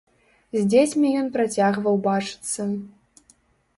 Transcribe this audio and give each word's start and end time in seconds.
З 0.55 0.61
дзецьмі 0.71 1.11
ён 1.21 1.29
працягваў 1.37 1.95
бачыцца. 2.11 2.61